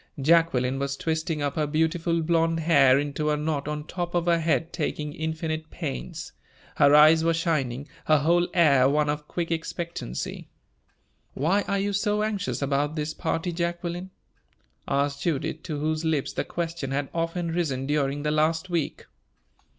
Jacqueline 0.19 0.79
was 0.79 0.97
twisting 0.97 1.43
up 1.43 1.55
her 1.55 1.67
beautiful 1.67 2.23
blonde 2.23 2.61
hair 2.61 2.97
into 2.97 3.29
a 3.29 3.37
knot 3.37 3.67
on 3.67 3.83
top 3.85 4.15
of 4.15 4.25
her 4.25 4.39
head, 4.39 4.73
taking 4.73 5.13
infinite 5.13 5.69
pains; 5.69 6.31
her 6.77 6.95
eyes 6.95 7.23
were 7.23 7.35
shining, 7.35 7.87
her 8.05 8.17
whole 8.17 8.47
air 8.55 8.89
one 8.89 9.09
of 9.11 9.27
quick 9.27 9.51
expectancy. 9.51 10.49
"Why 11.35 11.61
are 11.67 11.77
you 11.77 11.93
so 11.93 12.23
anxious 12.23 12.63
about 12.63 12.95
this 12.95 13.13
party, 13.13 13.51
Jacqueline?" 13.51 14.09
asked 14.87 15.21
Judith, 15.21 15.61
to 15.65 15.79
whose 15.79 16.03
lips 16.03 16.33
the 16.33 16.45
question 16.45 16.89
had 16.89 17.07
often 17.13 17.51
risen 17.51 17.85
during 17.85 18.23
the 18.23 18.31
last 18.31 18.71
week. 18.71 19.05